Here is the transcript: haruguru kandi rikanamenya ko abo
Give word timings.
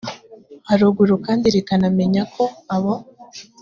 haruguru 0.67 1.13
kandi 1.25 1.45
rikanamenya 1.55 2.23
ko 2.33 2.43
abo 2.75 2.93